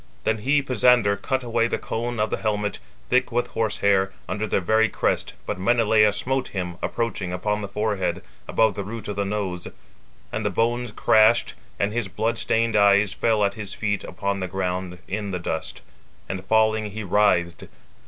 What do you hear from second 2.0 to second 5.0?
of the helmet, thick with horse hair, under the very